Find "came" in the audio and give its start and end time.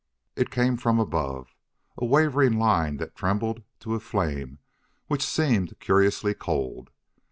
0.49-0.77